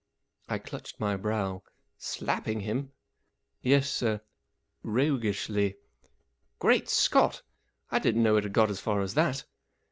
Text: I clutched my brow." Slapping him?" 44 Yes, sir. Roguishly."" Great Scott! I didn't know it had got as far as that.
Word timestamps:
I 0.49 0.57
clutched 0.57 0.99
my 0.99 1.15
brow." 1.15 1.61
Slapping 2.15 2.61
him?" 2.61 2.85
44 3.61 3.69
Yes, 3.69 3.91
sir. 3.91 4.21
Roguishly."" 4.81 5.75
Great 6.67 6.89
Scott! 6.89 7.43
I 7.91 7.99
didn't 7.99 8.23
know 8.23 8.35
it 8.37 8.43
had 8.43 8.51
got 8.53 8.71
as 8.71 8.79
far 8.79 9.01
as 9.01 9.13
that. 9.13 9.45